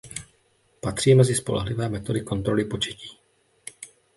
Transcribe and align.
Patří 0.81 1.15
mezi 1.15 1.35
spolehlivé 1.35 1.89
metody 1.89 2.21
kontroly 2.21 2.65
početí. 2.65 3.17